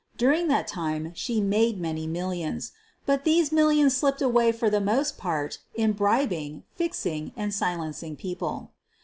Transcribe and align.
During 0.17 0.47
that 0.47 0.65
time 0.67 1.11
she 1.13 1.39
made 1.39 1.79
many 1.79 2.07
millions. 2.07 2.71
But 3.05 3.23
these 3.23 3.51
millions 3.51 3.95
slipped 3.95 4.19
away 4.19 4.51
for 4.51 4.67
the 4.67 4.81
most 4.81 5.15
part 5.15 5.59
in 5.75 5.91
bribing, 5.91 6.63
fixing, 6.75 7.33
and 7.37 7.51
silenc 7.51 8.01
ing 8.01 8.15
people. 8.15 8.71